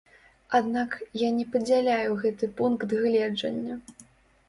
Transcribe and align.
Аднак 0.59 0.95
я 1.23 1.29
не 1.37 1.45
падзяляю 1.57 2.09
гэты 2.25 2.53
пункт 2.59 2.91
гледжання. 3.07 3.83